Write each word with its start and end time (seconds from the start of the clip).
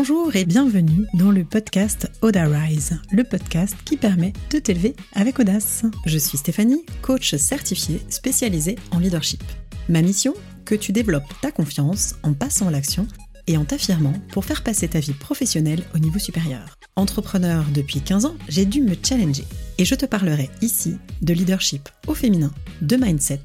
Bonjour 0.00 0.36
et 0.36 0.44
bienvenue 0.44 1.06
dans 1.14 1.32
le 1.32 1.42
podcast 1.42 2.08
Oda 2.22 2.44
Rise, 2.46 3.00
le 3.10 3.24
podcast 3.24 3.74
qui 3.84 3.96
permet 3.96 4.32
de 4.52 4.60
t'élever 4.60 4.94
avec 5.12 5.40
audace. 5.40 5.82
Je 6.06 6.18
suis 6.18 6.38
Stéphanie, 6.38 6.86
coach 7.02 7.34
certifiée 7.34 8.00
spécialisée 8.08 8.76
en 8.92 9.00
leadership. 9.00 9.42
Ma 9.88 10.00
mission 10.00 10.34
Que 10.64 10.76
tu 10.76 10.92
développes 10.92 11.34
ta 11.42 11.50
confiance 11.50 12.14
en 12.22 12.32
passant 12.32 12.68
à 12.68 12.70
l'action 12.70 13.08
et 13.48 13.56
en 13.56 13.64
t'affirmant 13.64 14.12
pour 14.30 14.44
faire 14.44 14.62
passer 14.62 14.86
ta 14.86 15.00
vie 15.00 15.14
professionnelle 15.14 15.82
au 15.96 15.98
niveau 15.98 16.20
supérieur. 16.20 16.78
Entrepreneur 16.94 17.64
depuis 17.74 18.00
15 18.00 18.24
ans, 18.24 18.36
j'ai 18.48 18.66
dû 18.66 18.82
me 18.82 18.94
challenger 19.02 19.46
et 19.78 19.84
je 19.84 19.96
te 19.96 20.06
parlerai 20.06 20.48
ici 20.62 20.96
de 21.22 21.34
leadership 21.34 21.88
au 22.06 22.14
féminin, 22.14 22.52
de 22.82 22.94
mindset, 22.94 23.42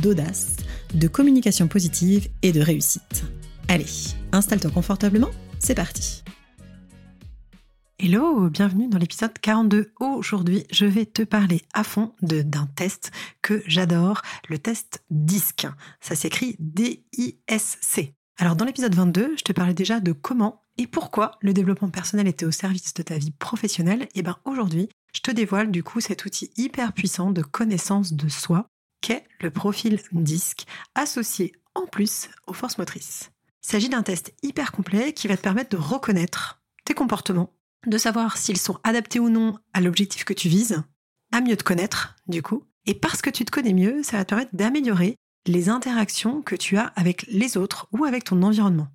d'audace, 0.00 0.56
de 0.94 1.08
communication 1.08 1.68
positive 1.68 2.26
et 2.40 2.52
de 2.52 2.62
réussite. 2.62 3.24
Allez, 3.68 4.14
installe-toi 4.32 4.70
confortablement 4.70 5.28
c'est 5.60 5.74
parti 5.74 6.24
Hello, 8.02 8.48
bienvenue 8.48 8.88
dans 8.88 8.96
l'épisode 8.96 9.38
42. 9.38 9.92
Aujourd'hui, 10.00 10.64
je 10.70 10.86
vais 10.86 11.04
te 11.04 11.20
parler 11.20 11.60
à 11.74 11.84
fond 11.84 12.14
d'un 12.22 12.66
test 12.74 13.12
que 13.42 13.62
j'adore, 13.66 14.22
le 14.48 14.58
test 14.58 15.04
DISC. 15.10 15.66
Ça 16.00 16.14
s'écrit 16.14 16.56
D-I-S-C. 16.58 18.14
Alors 18.38 18.56
dans 18.56 18.64
l'épisode 18.64 18.94
22, 18.94 19.34
je 19.36 19.42
te 19.42 19.52
parlais 19.52 19.74
déjà 19.74 20.00
de 20.00 20.12
comment 20.12 20.62
et 20.78 20.86
pourquoi 20.86 21.32
le 21.42 21.52
développement 21.52 21.90
personnel 21.90 22.26
était 22.26 22.46
au 22.46 22.50
service 22.50 22.94
de 22.94 23.02
ta 23.02 23.18
vie 23.18 23.32
professionnelle. 23.32 24.08
Et 24.14 24.22
bien 24.22 24.38
aujourd'hui, 24.46 24.88
je 25.12 25.20
te 25.20 25.30
dévoile 25.30 25.70
du 25.70 25.82
coup 25.82 26.00
cet 26.00 26.24
outil 26.24 26.50
hyper 26.56 26.94
puissant 26.94 27.30
de 27.30 27.42
connaissance 27.42 28.14
de 28.14 28.30
soi 28.30 28.66
qu'est 29.02 29.24
le 29.42 29.50
profil 29.50 30.00
DISC 30.12 30.64
associé 30.94 31.52
en 31.74 31.86
plus 31.86 32.30
aux 32.46 32.54
forces 32.54 32.78
motrices. 32.78 33.30
Il 33.62 33.68
s'agit 33.68 33.88
d'un 33.88 34.02
test 34.02 34.34
hyper 34.42 34.72
complet 34.72 35.12
qui 35.12 35.28
va 35.28 35.36
te 35.36 35.42
permettre 35.42 35.70
de 35.70 35.82
reconnaître 35.82 36.62
tes 36.84 36.94
comportements, 36.94 37.52
de 37.86 37.98
savoir 37.98 38.36
s'ils 38.36 38.58
sont 38.58 38.78
adaptés 38.84 39.20
ou 39.20 39.28
non 39.28 39.58
à 39.72 39.80
l'objectif 39.80 40.24
que 40.24 40.32
tu 40.32 40.48
vises, 40.48 40.82
à 41.32 41.40
mieux 41.40 41.56
te 41.56 41.64
connaître, 41.64 42.16
du 42.26 42.42
coup. 42.42 42.64
Et 42.86 42.94
parce 42.94 43.22
que 43.22 43.30
tu 43.30 43.44
te 43.44 43.50
connais 43.50 43.74
mieux, 43.74 44.02
ça 44.02 44.16
va 44.16 44.24
te 44.24 44.30
permettre 44.30 44.56
d'améliorer 44.56 45.16
les 45.46 45.68
interactions 45.68 46.42
que 46.42 46.56
tu 46.56 46.76
as 46.76 46.86
avec 46.96 47.26
les 47.28 47.56
autres 47.56 47.88
ou 47.92 48.04
avec 48.04 48.24
ton 48.24 48.42
environnement. 48.42 48.88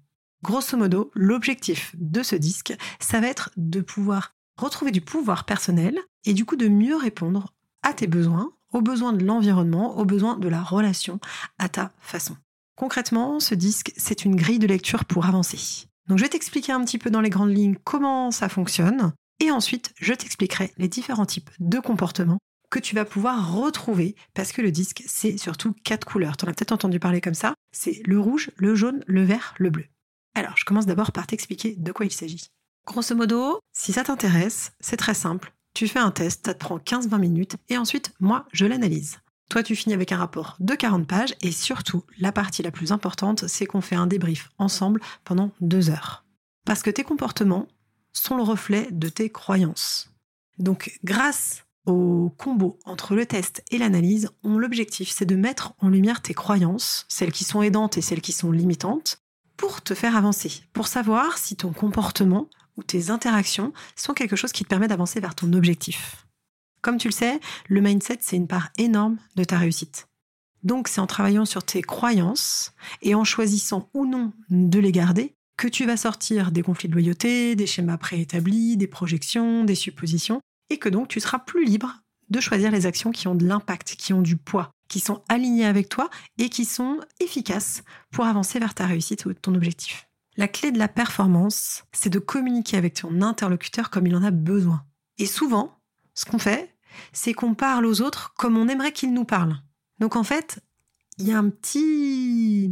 Grosso 0.44 0.78
modo, 0.78 1.12
l'objectif 1.16 1.96
de 1.98 2.22
ce 2.22 2.36
disque, 2.36 2.76
ça 3.00 3.20
va 3.20 3.28
être 3.28 3.52
de 3.58 3.82
pouvoir 3.82 4.34
retrouver 4.58 4.92
du 4.92 5.02
pouvoir 5.02 5.46
personnel 5.46 6.00
et 6.24 6.34
du 6.34 6.46
coup 6.46 6.56
de 6.56 6.68
mieux 6.68 6.96
répondre 6.96 7.54
à 7.82 7.94
tes 7.94 8.08
besoins, 8.08 8.54
aux 8.72 8.82
besoins 8.82 9.14
de 9.14 9.24
l'environnement, 9.24 9.98
aux 9.98 10.06
besoins 10.06 10.38
de 10.38 10.48
la 10.48 10.62
relation 10.62 11.20
à 11.58 11.70
ta 11.70 11.94
façon. 12.00 12.36
Concrètement, 12.76 13.40
ce 13.40 13.56
disque, 13.56 13.94
c'est 13.96 14.26
une 14.26 14.36
grille 14.36 14.60
de 14.60 14.68
lecture 14.68 15.06
pour 15.06 15.26
avancer. 15.26 15.88
Donc 16.08 16.18
je 16.18 16.24
vais 16.24 16.30
t'expliquer 16.30 16.72
un 16.72 16.84
petit 16.84 16.98
peu 16.98 17.10
dans 17.10 17.22
les 17.22 17.30
grandes 17.30 17.56
lignes 17.56 17.78
comment 17.84 18.32
ça 18.32 18.50
fonctionne, 18.50 19.14
et 19.40 19.50
ensuite 19.50 19.94
je 20.00 20.14
t'expliquerai 20.14 20.72
les 20.78 20.88
différents 20.88 21.26
types 21.26 21.50
de 21.60 21.80
comportements 21.80 22.38
que 22.70 22.80
tu 22.80 22.96
vas 22.96 23.06
pouvoir 23.06 23.54
retrouver, 23.54 24.16
parce 24.34 24.52
que 24.52 24.62
le 24.62 24.72
disque, 24.72 25.04
c'est 25.08 25.38
surtout 25.38 25.74
quatre 25.84 26.06
couleurs. 26.06 26.36
Tu 26.36 26.46
en 26.46 26.50
as 26.50 26.54
peut-être 26.54 26.74
entendu 26.74 27.00
parler 27.00 27.22
comme 27.22 27.34
ça. 27.34 27.54
C'est 27.72 28.02
le 28.06 28.20
rouge, 28.20 28.52
le 28.58 28.76
jaune, 28.76 29.02
le 29.08 29.24
vert, 29.24 29.54
le 29.58 29.70
bleu. 29.70 29.86
Alors, 30.34 30.58
je 30.58 30.66
commence 30.66 30.86
d'abord 30.86 31.14
par 31.14 31.28
t'expliquer 31.28 31.76
de 31.78 31.92
quoi 31.94 32.06
il 32.06 32.12
s'agit. 32.12 32.48
Grosso 32.86 33.16
modo, 33.16 33.60
si 33.72 33.94
ça 33.94 34.04
t'intéresse, 34.04 34.74
c'est 34.82 34.98
très 34.98 35.14
simple. 35.14 35.54
Tu 35.74 35.88
fais 35.88 36.00
un 36.00 36.12
test, 36.12 36.46
ça 36.46 36.54
te 36.54 36.60
prend 36.60 36.78
15-20 36.78 37.18
minutes, 37.18 37.56
et 37.70 37.78
ensuite, 37.78 38.12
moi, 38.20 38.46
je 38.52 38.66
l'analyse. 38.66 39.20
Toi, 39.50 39.64
tu 39.64 39.76
finis 39.76 39.94
avec 39.94 40.12
un 40.12 40.18
rapport 40.18 40.58
de 40.60 40.74
40 40.74 41.08
pages 41.08 41.36
et 41.42 41.52
surtout, 41.52 42.04
la 42.20 42.32
partie 42.32 42.64
la 42.64 42.72
plus 42.72 42.92
importante, 42.92 43.48
c'est 43.48 43.66
qu'on 43.66 43.82
fait 43.82 43.96
un 43.96 44.08
débrief 44.08 44.50
ensemble 44.58 45.02
pendant 45.24 45.52
deux 45.62 45.90
heures. 45.90 46.26
Parce 46.66 46.82
que 46.82 46.90
tes 46.90 47.04
comportements 47.04 47.68
sont 48.12 48.38
le 48.38 48.44
reflet 48.44 48.88
de 48.92 49.08
tes 49.08 49.30
croyances. 49.30 50.10
Donc, 50.58 51.00
grâce 51.04 51.64
au 51.86 52.34
combo 52.38 52.80
entre 52.86 53.16
le 53.16 53.26
test 53.26 53.64
et 53.70 53.78
l'analyse, 53.78 54.30
l'objectif, 54.44 55.12
c'est 55.12 55.26
de 55.26 55.36
mettre 55.36 55.74
en 55.80 55.90
lumière 55.90 56.22
tes 56.22 56.34
croyances, 56.34 57.06
celles 57.08 57.32
qui 57.32 57.44
sont 57.44 57.62
aidantes 57.62 57.98
et 57.98 58.02
celles 58.02 58.22
qui 58.22 58.32
sont 58.32 58.52
limitantes, 58.52 59.22
pour 59.58 59.82
te 59.82 59.94
faire 59.94 60.16
avancer, 60.16 60.64
pour 60.74 60.88
savoir 60.88 61.38
si 61.38 61.56
ton 61.56 61.72
comportement 61.72 62.50
ou 62.78 62.84
tes 62.84 63.10
interactions 63.10 63.74
sont 63.96 64.14
quelque 64.14 64.36
chose 64.36 64.52
qui 64.52 64.64
te 64.64 64.70
permet 64.70 64.88
d'avancer 64.88 65.20
vers 65.20 65.36
ton 65.36 65.54
objectif. 65.54 66.25
Comme 66.86 67.00
tu 67.00 67.08
le 67.08 67.14
sais, 67.14 67.40
le 67.68 67.82
mindset, 67.82 68.20
c'est 68.22 68.36
une 68.36 68.48
part 68.48 68.70
énorme 68.78 69.18
de 69.36 69.44
ta 69.44 69.58
réussite. 69.58 70.08
Donc 70.62 70.88
c'est 70.88 71.02
en 71.02 71.08
travaillant 71.08 71.46
sur 71.46 71.64
tes 71.64 71.82
croyances 71.82 72.76
et 73.02 73.16
en 73.16 73.24
choisissant 73.24 73.90
ou 73.96 74.06
non 74.06 74.34
de 74.52 74.78
les 74.78 74.92
garder 74.92 75.34
que 75.58 75.68
tu 75.68 75.88
vas 75.88 75.98
sortir 75.98 76.52
des 76.52 76.62
conflits 76.62 76.88
de 76.88 76.94
loyauté, 76.94 77.56
des 77.56 77.66
schémas 77.66 77.98
préétablis, 77.98 78.78
des 78.78 78.86
projections, 78.86 79.64
des 79.64 79.74
suppositions, 79.74 80.42
et 80.70 80.78
que 80.78 80.88
donc 80.88 81.08
tu 81.08 81.20
seras 81.20 81.40
plus 81.40 81.66
libre 81.66 82.04
de 82.30 82.40
choisir 82.40 82.70
les 82.70 82.86
actions 82.86 83.12
qui 83.12 83.28
ont 83.28 83.34
de 83.34 83.48
l'impact, 83.48 83.96
qui 83.96 84.14
ont 84.14 84.22
du 84.22 84.38
poids, 84.38 84.70
qui 84.88 85.00
sont 85.00 85.24
alignées 85.28 85.66
avec 85.66 85.90
toi 85.90 86.12
et 86.38 86.50
qui 86.50 86.66
sont 86.66 87.00
efficaces 87.20 87.82
pour 88.12 88.26
avancer 88.26 88.60
vers 88.60 88.76
ta 88.76 88.86
réussite 88.86 89.26
ou 89.26 89.34
ton 89.34 89.56
objectif. 89.56 90.08
La 90.38 90.48
clé 90.48 90.72
de 90.72 90.78
la 90.78 90.88
performance, 90.88 91.84
c'est 91.94 92.12
de 92.12 92.20
communiquer 92.20 92.78
avec 92.78 92.94
ton 92.94 93.24
interlocuteur 93.24 93.90
comme 93.90 94.06
il 94.06 94.16
en 94.16 94.24
a 94.24 94.30
besoin. 94.30 94.86
Et 95.18 95.26
souvent, 95.26 95.80
ce 96.14 96.26
qu'on 96.26 96.40
fait, 96.40 96.75
c'est 97.14 97.34
qu'on 97.34 97.54
parle 97.54 97.86
aux 97.86 98.02
autres 98.02 98.34
comme 98.38 98.58
on 98.58 98.68
aimerait 98.68 98.92
qu'ils 98.92 99.14
nous 99.14 99.26
parlent. 99.26 99.62
Donc 100.00 100.16
en 100.16 100.24
fait, 100.24 100.60
il 101.18 101.28
y 101.28 101.32
a 101.32 101.38
un 101.38 101.50
petit, 101.50 102.72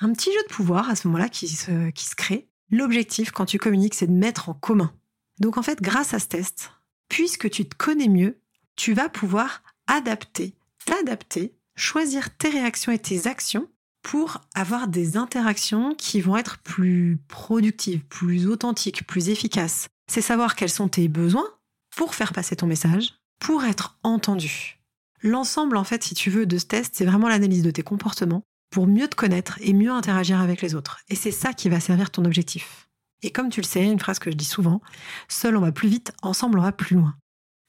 un 0.00 0.12
petit 0.12 0.30
jeu 0.32 0.42
de 0.48 0.52
pouvoir 0.52 0.88
à 0.90 0.96
ce 0.96 1.08
moment-là 1.08 1.28
qui 1.28 1.48
se, 1.48 1.90
qui 1.90 2.06
se 2.06 2.14
crée. 2.14 2.48
L'objectif, 2.70 3.32
quand 3.32 3.46
tu 3.46 3.58
communiques, 3.58 3.94
c'est 3.94 4.06
de 4.06 4.12
mettre 4.12 4.48
en 4.48 4.54
commun. 4.54 4.92
Donc 5.40 5.58
en 5.58 5.62
fait, 5.62 5.82
grâce 5.82 6.14
à 6.14 6.18
ce 6.18 6.28
test, 6.28 6.70
puisque 7.08 7.50
tu 7.50 7.68
te 7.68 7.74
connais 7.74 8.08
mieux, 8.08 8.40
tu 8.76 8.92
vas 8.92 9.08
pouvoir 9.08 9.62
adapter, 9.86 10.54
t'adapter, 10.86 11.54
choisir 11.74 12.36
tes 12.36 12.50
réactions 12.50 12.92
et 12.92 12.98
tes 12.98 13.26
actions 13.26 13.68
pour 14.02 14.40
avoir 14.54 14.88
des 14.88 15.16
interactions 15.16 15.94
qui 15.94 16.20
vont 16.20 16.36
être 16.36 16.58
plus 16.58 17.18
productives, 17.28 18.04
plus 18.06 18.46
authentiques, 18.46 19.06
plus 19.06 19.28
efficaces. 19.28 19.88
C'est 20.06 20.22
savoir 20.22 20.56
quels 20.56 20.70
sont 20.70 20.88
tes 20.88 21.08
besoins 21.08 21.48
pour 21.94 22.14
faire 22.14 22.32
passer 22.32 22.56
ton 22.56 22.66
message, 22.66 23.19
pour 23.40 23.64
être 23.64 23.98
entendu. 24.02 24.78
L'ensemble, 25.22 25.76
en 25.76 25.84
fait, 25.84 26.04
si 26.04 26.14
tu 26.14 26.30
veux, 26.30 26.46
de 26.46 26.58
ce 26.58 26.66
test, 26.66 26.94
c'est 26.94 27.04
vraiment 27.04 27.28
l'analyse 27.28 27.62
de 27.62 27.70
tes 27.70 27.82
comportements 27.82 28.42
pour 28.70 28.86
mieux 28.86 29.08
te 29.08 29.16
connaître 29.16 29.58
et 29.60 29.72
mieux 29.72 29.90
interagir 29.90 30.40
avec 30.40 30.62
les 30.62 30.74
autres. 30.74 31.00
Et 31.08 31.16
c'est 31.16 31.32
ça 31.32 31.52
qui 31.52 31.68
va 31.68 31.80
servir 31.80 32.10
ton 32.10 32.24
objectif. 32.24 32.88
Et 33.22 33.30
comme 33.30 33.50
tu 33.50 33.60
le 33.60 33.66
sais, 33.66 33.84
une 33.84 33.98
phrase 33.98 34.18
que 34.18 34.30
je 34.30 34.36
dis 34.36 34.44
souvent, 34.44 34.80
seul 35.28 35.56
on 35.56 35.60
va 35.60 35.72
plus 35.72 35.88
vite, 35.88 36.12
ensemble 36.22 36.58
on 36.58 36.62
va 36.62 36.72
plus 36.72 36.96
loin. 36.96 37.16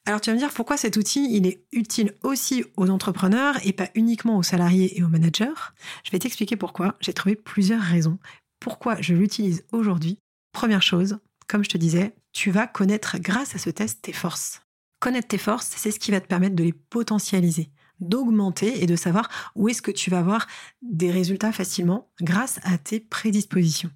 Alors 0.05 0.21
tu 0.21 0.29
vas 0.29 0.35
me 0.35 0.39
dire 0.39 0.53
pourquoi 0.53 0.77
cet 0.77 0.95
outil, 0.95 1.27
il 1.35 1.45
est 1.45 1.65
utile 1.71 2.15
aussi 2.23 2.63
aux 2.77 2.89
entrepreneurs 2.89 3.57
et 3.65 3.73
pas 3.73 3.89
uniquement 3.95 4.37
aux 4.37 4.43
salariés 4.43 4.97
et 4.97 5.03
aux 5.03 5.09
managers? 5.09 5.73
Je 6.03 6.11
vais 6.11 6.19
t'expliquer 6.19 6.55
pourquoi. 6.55 6.95
J'ai 7.01 7.13
trouvé 7.13 7.35
plusieurs 7.35 7.81
raisons 7.81 8.17
pourquoi 8.61 9.01
je 9.01 9.13
l'utilise 9.13 9.65
aujourd'hui. 9.73 10.19
Première 10.53 10.83
chose, 10.83 11.17
comme 11.47 11.63
je 11.63 11.69
te 11.69 11.77
disais, 11.77 12.15
tu 12.31 12.51
vas 12.51 12.67
connaître 12.67 13.17
grâce 13.17 13.55
à 13.55 13.57
ce 13.57 13.69
test 13.69 14.03
tes 14.03 14.13
forces. 14.13 14.61
Connaître 15.01 15.29
tes 15.29 15.39
forces, 15.39 15.73
c'est 15.75 15.89
ce 15.89 15.99
qui 15.99 16.11
va 16.11 16.21
te 16.21 16.27
permettre 16.27 16.55
de 16.55 16.63
les 16.63 16.73
potentialiser, 16.73 17.71
d'augmenter 17.99 18.83
et 18.83 18.85
de 18.85 18.95
savoir 18.95 19.29
où 19.55 19.67
est-ce 19.67 19.81
que 19.81 19.89
tu 19.89 20.11
vas 20.11 20.19
avoir 20.19 20.45
des 20.83 21.09
résultats 21.09 21.51
facilement 21.51 22.11
grâce 22.21 22.59
à 22.61 22.77
tes 22.77 22.99
prédispositions. 22.99 23.89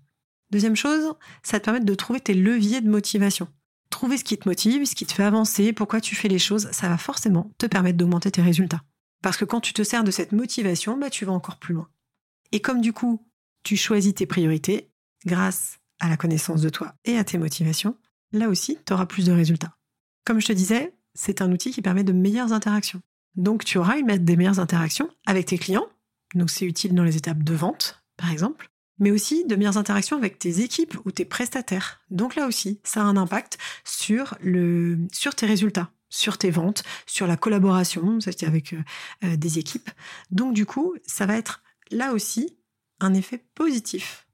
Deuxième 0.49 0.75
chose, 0.75 1.13
ça 1.43 1.59
te 1.59 1.65
permet 1.65 1.79
de 1.79 1.93
trouver 1.93 2.19
tes 2.19 2.33
leviers 2.33 2.81
de 2.81 2.89
motivation. 2.89 3.47
Trouver 3.91 4.17
ce 4.17 4.23
qui 4.23 4.35
te 4.35 4.49
motive, 4.49 4.85
ce 4.85 4.95
qui 4.95 5.05
te 5.05 5.13
fait 5.13 5.23
avancer, 5.23 5.73
pourquoi 5.73 6.01
tu 6.01 6.15
fais 6.15 6.27
les 6.27 6.39
choses, 6.39 6.69
ça 6.71 6.89
va 6.89 6.97
forcément 6.97 7.51
te 7.59 7.67
permettre 7.67 7.99
d'augmenter 7.99 8.31
tes 8.31 8.41
résultats. 8.41 8.81
Parce 9.21 9.37
que 9.37 9.45
quand 9.45 9.61
tu 9.61 9.73
te 9.73 9.83
sers 9.83 10.03
de 10.03 10.09
cette 10.09 10.31
motivation, 10.31 10.97
bah, 10.97 11.11
tu 11.11 11.23
vas 11.23 11.33
encore 11.33 11.57
plus 11.57 11.75
loin. 11.75 11.87
Et 12.51 12.61
comme 12.61 12.81
du 12.81 12.93
coup, 12.93 13.23
tu 13.61 13.77
choisis 13.77 14.15
tes 14.15 14.25
priorités 14.25 14.89
grâce 15.23 15.77
à 15.99 16.09
la 16.09 16.17
connaissance 16.17 16.61
de 16.61 16.69
toi 16.69 16.95
et 17.05 17.15
à 17.19 17.23
tes 17.23 17.37
motivations, 17.37 17.95
là 18.31 18.49
aussi, 18.49 18.79
tu 18.87 18.93
auras 18.93 19.05
plus 19.05 19.25
de 19.25 19.31
résultats. 19.31 19.77
Comme 20.25 20.41
je 20.41 20.47
te 20.47 20.53
disais, 20.53 20.94
c'est 21.15 21.41
un 21.41 21.51
outil 21.51 21.71
qui 21.71 21.81
permet 21.81 22.03
de 22.03 22.13
meilleures 22.13 22.53
interactions. 22.53 23.01
Donc 23.35 23.65
tu 23.65 23.77
auras 23.77 23.99
des 24.01 24.35
meilleures 24.35 24.59
interactions 24.59 25.09
avec 25.25 25.47
tes 25.47 25.57
clients, 25.57 25.87
donc 26.35 26.49
c'est 26.49 26.65
utile 26.65 26.93
dans 26.93 27.03
les 27.03 27.17
étapes 27.17 27.43
de 27.43 27.53
vente, 27.53 28.03
par 28.17 28.31
exemple, 28.31 28.69
mais 28.99 29.11
aussi 29.11 29.45
de 29.45 29.55
meilleures 29.55 29.77
interactions 29.77 30.17
avec 30.17 30.39
tes 30.39 30.61
équipes 30.61 30.95
ou 31.05 31.11
tes 31.11 31.25
prestataires. 31.25 32.01
Donc 32.09 32.35
là 32.35 32.47
aussi, 32.47 32.79
ça 32.83 33.01
a 33.01 33.05
un 33.05 33.17
impact 33.17 33.57
sur, 33.83 34.37
tes 34.39 35.45
résultats, 35.45 35.91
sur 36.09 36.37
tes 36.37 36.51
ventes, 36.51 36.83
sur 37.05 37.27
la 37.27 37.37
collaboration 37.37 38.19
avec 38.43 38.73
euh, 38.73 38.83
euh, 39.23 39.35
des 39.35 39.59
équipes. 39.59 39.89
Donc 40.31 40.53
du 40.53 40.65
coup, 40.65 40.95
ça 41.05 41.25
va 41.25 41.37
être 41.37 41.63
là 41.91 42.13
aussi 42.13 42.57
un 43.01 43.13
effet 43.13 43.45
positif 43.53 44.27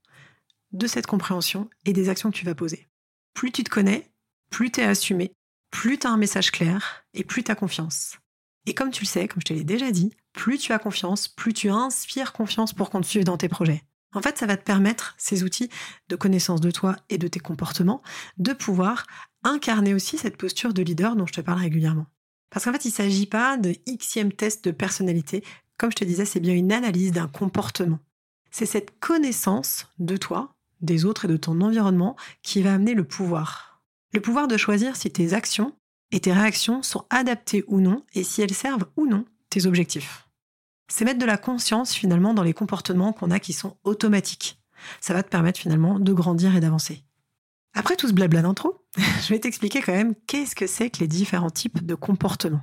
de 0.72 0.86
cette 0.86 1.06
compréhension 1.06 1.68
et 1.84 1.92
des 1.92 2.08
actions 2.08 2.30
que 2.30 2.36
tu 2.36 2.44
vas 2.44 2.54
poser. 2.54 2.88
Plus 3.34 3.50
tu 3.50 3.64
te 3.64 3.70
connais, 3.70 4.10
plus 4.50 4.70
tu 4.70 4.80
es 4.80 4.84
assumé, 4.84 5.32
plus 5.72 5.98
tu 5.98 6.06
as 6.06 6.10
un 6.10 6.16
message 6.16 6.52
clair 6.52 7.04
et 7.14 7.24
plus 7.24 7.42
tu 7.42 7.50
as 7.50 7.56
confiance. 7.56 8.18
Et 8.66 8.74
comme 8.74 8.92
tu 8.92 9.02
le 9.02 9.08
sais, 9.08 9.26
comme 9.26 9.40
je 9.40 9.46
te 9.46 9.52
l'ai 9.52 9.64
déjà 9.64 9.90
dit, 9.90 10.14
plus 10.32 10.58
tu 10.58 10.72
as 10.72 10.78
confiance, 10.78 11.26
plus 11.26 11.52
tu 11.52 11.70
inspires 11.70 12.32
confiance 12.32 12.72
pour 12.72 12.90
qu'on 12.90 13.00
te 13.00 13.06
suive 13.06 13.24
dans 13.24 13.38
tes 13.38 13.48
projets. 13.48 13.82
En 14.14 14.20
fait, 14.22 14.38
ça 14.38 14.46
va 14.46 14.56
te 14.56 14.62
permettre, 14.62 15.14
ces 15.16 15.42
outils 15.42 15.70
de 16.08 16.16
connaissance 16.16 16.60
de 16.60 16.70
toi 16.70 16.96
et 17.08 17.18
de 17.18 17.26
tes 17.26 17.40
comportements, 17.40 18.02
de 18.36 18.52
pouvoir 18.52 19.06
incarner 19.42 19.94
aussi 19.94 20.18
cette 20.18 20.36
posture 20.36 20.74
de 20.74 20.82
leader 20.82 21.16
dont 21.16 21.26
je 21.26 21.32
te 21.32 21.40
parle 21.40 21.60
régulièrement. 21.60 22.06
Parce 22.50 22.66
qu'en 22.66 22.72
fait, 22.72 22.84
il 22.84 22.88
ne 22.88 22.94
s'agit 22.94 23.26
pas 23.26 23.56
de 23.56 23.74
xème 23.88 24.32
test 24.32 24.64
de 24.66 24.70
personnalité. 24.70 25.42
Comme 25.78 25.90
je 25.90 25.96
te 25.96 26.04
disais, 26.04 26.26
c'est 26.26 26.38
bien 26.38 26.54
une 26.54 26.72
analyse 26.72 27.12
d'un 27.12 27.28
comportement. 27.28 27.98
C'est 28.50 28.66
cette 28.66 29.00
connaissance 29.00 29.86
de 29.98 30.18
toi, 30.18 30.54
des 30.82 31.06
autres 31.06 31.24
et 31.24 31.28
de 31.28 31.38
ton 31.38 31.62
environnement 31.62 32.14
qui 32.42 32.60
va 32.60 32.74
amener 32.74 32.92
le 32.92 33.04
pouvoir. 33.04 33.71
Le 34.12 34.20
pouvoir 34.20 34.46
de 34.46 34.56
choisir 34.56 34.96
si 34.96 35.10
tes 35.10 35.32
actions 35.32 35.74
et 36.10 36.20
tes 36.20 36.32
réactions 36.32 36.82
sont 36.82 37.06
adaptées 37.08 37.64
ou 37.66 37.80
non 37.80 38.04
et 38.12 38.24
si 38.24 38.42
elles 38.42 38.54
servent 38.54 38.86
ou 38.96 39.06
non 39.06 39.24
tes 39.48 39.66
objectifs. 39.66 40.28
C'est 40.88 41.06
mettre 41.06 41.18
de 41.18 41.26
la 41.26 41.38
conscience 41.38 41.94
finalement 41.94 42.34
dans 42.34 42.42
les 42.42 42.52
comportements 42.52 43.14
qu'on 43.14 43.30
a 43.30 43.40
qui 43.40 43.54
sont 43.54 43.78
automatiques. 43.84 44.60
Ça 45.00 45.14
va 45.14 45.22
te 45.22 45.30
permettre 45.30 45.60
finalement 45.60 45.98
de 45.98 46.12
grandir 46.12 46.54
et 46.54 46.60
d'avancer. 46.60 47.04
Après 47.72 47.96
tout 47.96 48.08
ce 48.08 48.12
blabla 48.12 48.42
d'intro, 48.42 48.84
je 48.96 49.28
vais 49.28 49.38
t'expliquer 49.38 49.80
quand 49.80 49.94
même 49.94 50.14
qu'est-ce 50.26 50.54
que 50.54 50.66
c'est 50.66 50.90
que 50.90 51.00
les 51.00 51.08
différents 51.08 51.50
types 51.50 51.84
de 51.84 51.94
comportements. 51.94 52.62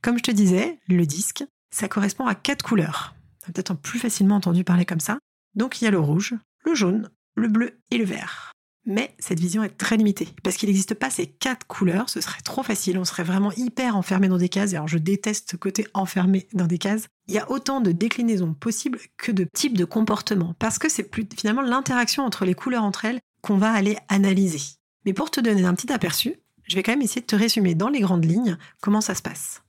Comme 0.00 0.16
je 0.16 0.22
te 0.22 0.30
disais, 0.30 0.80
le 0.88 1.04
disque, 1.04 1.44
ça 1.70 1.88
correspond 1.88 2.26
à 2.26 2.34
quatre 2.34 2.64
couleurs. 2.64 3.14
Peut-être 3.44 3.74
plus 3.74 3.98
facilement 3.98 4.36
entendu 4.36 4.64
parler 4.64 4.86
comme 4.86 5.00
ça. 5.00 5.18
Donc 5.54 5.80
il 5.80 5.84
y 5.84 5.88
a 5.88 5.90
le 5.90 6.00
rouge, 6.00 6.34
le 6.64 6.74
jaune, 6.74 7.10
le 7.34 7.48
bleu 7.48 7.78
et 7.90 7.98
le 7.98 8.04
vert. 8.04 8.52
Mais 8.88 9.14
cette 9.18 9.40
vision 9.40 9.64
est 9.64 9.76
très 9.76 9.96
limitée, 9.96 10.28
parce 10.44 10.56
qu'il 10.56 10.68
n'existe 10.68 10.94
pas 10.94 11.10
ces 11.10 11.26
quatre 11.26 11.66
couleurs, 11.66 12.08
ce 12.08 12.20
serait 12.20 12.40
trop 12.42 12.62
facile, 12.62 12.98
on 12.98 13.04
serait 13.04 13.24
vraiment 13.24 13.50
hyper 13.52 13.96
enfermé 13.96 14.28
dans 14.28 14.38
des 14.38 14.48
cases, 14.48 14.74
alors 14.74 14.86
je 14.86 14.98
déteste 14.98 15.50
ce 15.50 15.56
côté 15.56 15.88
enfermé 15.92 16.46
dans 16.52 16.68
des 16.68 16.78
cases. 16.78 17.08
Il 17.26 17.34
y 17.34 17.38
a 17.38 17.50
autant 17.50 17.80
de 17.80 17.90
déclinaisons 17.90 18.54
possibles 18.54 19.00
que 19.16 19.32
de 19.32 19.44
types 19.52 19.76
de 19.76 19.84
comportements, 19.84 20.54
parce 20.60 20.78
que 20.78 20.88
c'est 20.88 21.02
plus 21.02 21.26
finalement 21.36 21.62
l'interaction 21.62 22.24
entre 22.24 22.44
les 22.44 22.54
couleurs 22.54 22.84
entre 22.84 23.06
elles 23.06 23.20
qu'on 23.42 23.58
va 23.58 23.72
aller 23.72 23.98
analyser. 24.08 24.60
Mais 25.04 25.12
pour 25.12 25.32
te 25.32 25.40
donner 25.40 25.64
un 25.64 25.74
petit 25.74 25.92
aperçu, 25.92 26.36
je 26.68 26.76
vais 26.76 26.84
quand 26.84 26.92
même 26.92 27.02
essayer 27.02 27.20
de 27.20 27.26
te 27.26 27.36
résumer 27.36 27.74
dans 27.74 27.88
les 27.88 28.00
grandes 28.00 28.24
lignes 28.24 28.56
comment 28.80 29.00
ça 29.00 29.16
se 29.16 29.22
passe. 29.22 29.62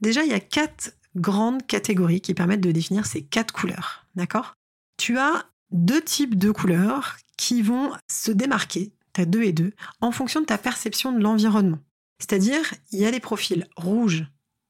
Déjà, 0.00 0.24
il 0.24 0.30
y 0.30 0.34
a 0.34 0.40
quatre 0.40 0.92
grandes 1.16 1.66
catégories 1.66 2.20
qui 2.20 2.34
permettent 2.34 2.60
de 2.60 2.72
définir 2.72 3.06
ces 3.06 3.22
quatre 3.22 3.52
couleurs, 3.52 4.06
d'accord? 4.14 4.54
Tu 4.98 5.18
as 5.18 5.46
deux 5.70 6.02
types 6.02 6.36
de 6.36 6.50
couleurs 6.50 7.16
qui 7.42 7.60
vont 7.60 7.90
se 8.08 8.30
démarquer, 8.30 8.92
tu 9.14 9.20
as 9.20 9.24
deux 9.24 9.42
et 9.42 9.52
deux, 9.52 9.72
en 10.00 10.12
fonction 10.12 10.40
de 10.40 10.46
ta 10.46 10.58
perception 10.58 11.10
de 11.10 11.18
l'environnement. 11.18 11.80
C'est-à-dire, 12.20 12.72
il 12.92 13.00
y 13.00 13.04
a 13.04 13.10
les 13.10 13.18
profils 13.18 13.66
rouges 13.76 14.24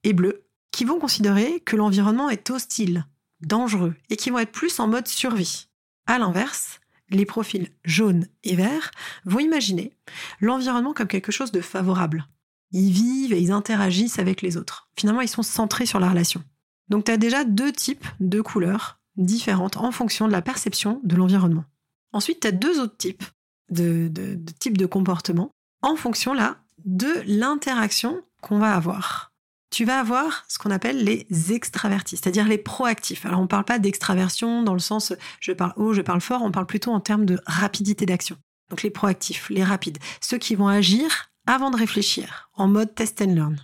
et 0.04 0.14
bleus 0.14 0.46
qui 0.70 0.86
vont 0.86 0.98
considérer 0.98 1.60
que 1.60 1.76
l'environnement 1.76 2.30
est 2.30 2.48
hostile, 2.48 3.04
dangereux, 3.42 3.94
et 4.08 4.16
qui 4.16 4.30
vont 4.30 4.38
être 4.38 4.52
plus 4.52 4.80
en 4.80 4.88
mode 4.88 5.06
survie. 5.06 5.68
À 6.06 6.18
l'inverse, 6.18 6.80
les 7.10 7.26
profils 7.26 7.68
jaunes 7.84 8.26
et 8.42 8.56
verts 8.56 8.90
vont 9.26 9.40
imaginer 9.40 9.92
l'environnement 10.40 10.94
comme 10.94 11.08
quelque 11.08 11.30
chose 11.30 11.52
de 11.52 11.60
favorable. 11.60 12.26
Ils 12.70 12.90
vivent 12.90 13.34
et 13.34 13.40
ils 13.42 13.52
interagissent 13.52 14.18
avec 14.18 14.40
les 14.40 14.56
autres. 14.56 14.88
Finalement, 14.96 15.20
ils 15.20 15.28
sont 15.28 15.42
centrés 15.42 15.84
sur 15.84 16.00
la 16.00 16.08
relation. 16.08 16.42
Donc, 16.88 17.04
tu 17.04 17.10
as 17.10 17.18
déjà 17.18 17.44
deux 17.44 17.70
types 17.70 18.06
de 18.20 18.40
couleurs 18.40 18.98
différentes 19.18 19.76
en 19.76 19.92
fonction 19.92 20.26
de 20.26 20.32
la 20.32 20.40
perception 20.40 21.02
de 21.04 21.16
l'environnement. 21.16 21.66
Ensuite, 22.12 22.40
tu 22.40 22.46
as 22.46 22.52
deux 22.52 22.80
autres 22.80 22.96
types 22.96 23.24
de, 23.70 24.10
types 24.58 24.78
de 24.78 24.86
comportements 24.86 25.50
en 25.82 25.96
fonction 25.96 26.34
là 26.34 26.58
de 26.84 27.22
l'interaction 27.26 28.22
qu'on 28.40 28.58
va 28.58 28.74
avoir. 28.74 29.32
Tu 29.70 29.84
vas 29.84 30.00
avoir 30.00 30.44
ce 30.48 30.58
qu'on 30.58 30.70
appelle 30.70 31.02
les 31.02 31.52
extravertis, 31.52 32.18
c'est-à-dire 32.18 32.46
les 32.46 32.58
proactifs. 32.58 33.24
Alors 33.24 33.40
on 33.40 33.44
ne 33.44 33.48
parle 33.48 33.64
pas 33.64 33.78
d'extraversion 33.78 34.62
dans 34.62 34.74
le 34.74 34.80
sens 34.80 35.14
je 35.40 35.52
parle 35.52 35.72
haut, 35.76 35.94
je 35.94 36.02
parle 36.02 36.20
fort, 36.20 36.42
on 36.42 36.50
parle 36.50 36.66
plutôt 36.66 36.92
en 36.92 37.00
termes 37.00 37.24
de 37.24 37.40
rapidité 37.46 38.04
d'action. 38.04 38.36
Donc 38.68 38.82
les 38.82 38.90
proactifs, 38.90 39.48
les 39.48 39.64
rapides, 39.64 39.98
ceux 40.20 40.38
qui 40.38 40.54
vont 40.54 40.68
agir 40.68 41.30
avant 41.46 41.70
de 41.70 41.76
réfléchir, 41.76 42.50
en 42.54 42.68
mode 42.68 42.94
test 42.94 43.22
and 43.22 43.34
learn. 43.34 43.56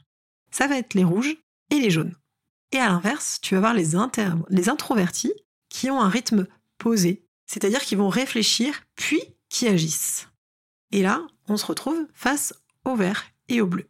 Ça 0.50 0.66
va 0.66 0.78
être 0.78 0.94
les 0.94 1.04
rouges 1.04 1.36
et 1.70 1.78
les 1.78 1.90
jaunes. 1.90 2.14
Et 2.72 2.78
à 2.78 2.88
l'inverse, 2.88 3.38
tu 3.42 3.54
vas 3.54 3.58
avoir 3.58 3.74
les, 3.74 3.92
les 4.50 4.68
introvertis 4.68 5.32
qui 5.68 5.90
ont 5.90 6.00
un 6.00 6.08
rythme 6.08 6.46
posé, 6.78 7.27
c'est-à-dire 7.48 7.80
qui 7.80 7.96
vont 7.96 8.08
réfléchir 8.08 8.82
puis 8.94 9.20
qui 9.48 9.66
agissent. 9.66 10.28
Et 10.92 11.02
là, 11.02 11.26
on 11.48 11.56
se 11.56 11.66
retrouve 11.66 12.06
face 12.14 12.54
au 12.84 12.94
vert 12.94 13.24
et 13.48 13.60
au 13.60 13.66
bleu. 13.66 13.88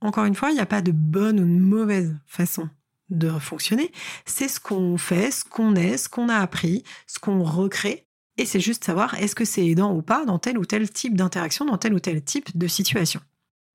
Encore 0.00 0.26
une 0.26 0.36
fois, 0.36 0.50
il 0.50 0.54
n'y 0.54 0.60
a 0.60 0.66
pas 0.66 0.82
de 0.82 0.92
bonne 0.92 1.40
ou 1.40 1.44
de 1.44 1.60
mauvaise 1.60 2.14
façon 2.26 2.68
de 3.10 3.30
fonctionner. 3.38 3.90
C'est 4.26 4.48
ce 4.48 4.60
qu'on 4.60 4.98
fait, 4.98 5.30
ce 5.30 5.44
qu'on 5.44 5.74
est, 5.74 5.96
ce 5.96 6.08
qu'on 6.08 6.28
a 6.28 6.36
appris, 6.36 6.84
ce 7.06 7.18
qu'on 7.18 7.42
recrée. 7.42 8.06
Et 8.36 8.44
c'est 8.44 8.60
juste 8.60 8.84
savoir 8.84 9.14
est-ce 9.14 9.34
que 9.34 9.46
c'est 9.46 9.66
aidant 9.66 9.94
ou 9.94 10.02
pas 10.02 10.24
dans 10.24 10.38
tel 10.38 10.58
ou 10.58 10.66
tel 10.66 10.88
type 10.90 11.16
d'interaction, 11.16 11.64
dans 11.64 11.78
tel 11.78 11.94
ou 11.94 12.00
tel 12.00 12.22
type 12.22 12.56
de 12.56 12.66
situation. 12.68 13.20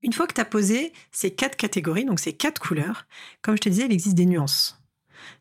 Une 0.03 0.13
fois 0.13 0.27
que 0.27 0.33
tu 0.33 0.41
as 0.41 0.45
posé 0.45 0.93
ces 1.11 1.33
quatre 1.33 1.55
catégories, 1.55 2.05
donc 2.05 2.19
ces 2.19 2.33
quatre 2.33 2.61
couleurs, 2.61 3.05
comme 3.41 3.55
je 3.55 3.61
te 3.61 3.69
disais, 3.69 3.85
il 3.85 3.91
existe 3.91 4.15
des 4.15 4.25
nuances. 4.25 4.79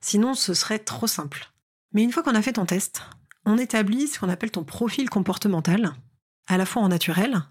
Sinon, 0.00 0.34
ce 0.34 0.54
serait 0.54 0.78
trop 0.78 1.06
simple. 1.06 1.52
Mais 1.92 2.02
une 2.02 2.12
fois 2.12 2.22
qu'on 2.22 2.34
a 2.34 2.42
fait 2.42 2.54
ton 2.54 2.64
test, 2.64 3.02
on 3.44 3.58
établit 3.58 4.08
ce 4.08 4.18
qu'on 4.18 4.28
appelle 4.28 4.50
ton 4.50 4.64
profil 4.64 5.10
comportemental, 5.10 5.92
à 6.46 6.56
la 6.56 6.66
fois 6.66 6.82
en 6.82 6.88
naturel 6.88 7.42